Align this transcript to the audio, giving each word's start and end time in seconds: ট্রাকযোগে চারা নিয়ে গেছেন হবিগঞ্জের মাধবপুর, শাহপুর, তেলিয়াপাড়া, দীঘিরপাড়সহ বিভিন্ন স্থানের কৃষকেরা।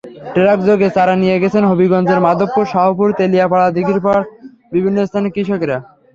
ট্রাকযোগে 0.35 0.87
চারা 0.95 1.15
নিয়ে 1.15 1.41
গেছেন 1.43 1.63
হবিগঞ্জের 1.65 2.19
মাধবপুর, 2.19 2.65
শাহপুর, 2.65 3.07
তেলিয়াপাড়া, 3.17 3.67
দীঘিরপাড়সহ 3.71 4.29
বিভিন্ন 4.73 4.97
স্থানের 5.05 5.33
কৃষকেরা। 5.35 5.77